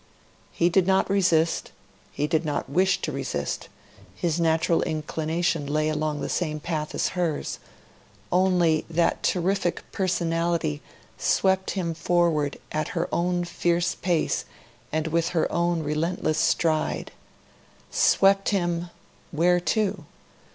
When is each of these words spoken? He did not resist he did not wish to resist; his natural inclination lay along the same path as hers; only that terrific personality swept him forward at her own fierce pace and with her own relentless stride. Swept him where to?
He 0.51 0.67
did 0.67 0.87
not 0.87 1.07
resist 1.11 1.71
he 2.11 2.25
did 2.25 2.43
not 2.43 2.67
wish 2.67 2.99
to 3.03 3.11
resist; 3.11 3.69
his 4.15 4.39
natural 4.39 4.81
inclination 4.81 5.67
lay 5.67 5.89
along 5.89 6.21
the 6.21 6.27
same 6.27 6.59
path 6.59 6.95
as 6.95 7.09
hers; 7.09 7.59
only 8.31 8.83
that 8.89 9.21
terrific 9.21 9.83
personality 9.91 10.81
swept 11.19 11.69
him 11.77 11.93
forward 11.93 12.57
at 12.71 12.87
her 12.97 13.07
own 13.13 13.43
fierce 13.43 13.93
pace 13.93 14.45
and 14.91 15.05
with 15.05 15.29
her 15.37 15.45
own 15.51 15.83
relentless 15.83 16.39
stride. 16.39 17.11
Swept 17.91 18.49
him 18.49 18.89
where 19.29 19.59
to? 19.59 20.05